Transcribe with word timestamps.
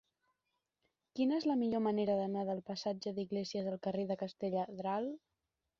Quina 1.19 1.37
és 1.41 1.45
la 1.51 1.57
millor 1.61 1.83
manera 1.89 2.15
d'anar 2.21 2.47
del 2.49 2.65
passatge 2.71 3.17
d'Iglésias 3.19 3.73
al 3.75 3.81
carrer 3.87 4.09
de 4.15 4.23
Castelladral? 4.25 5.13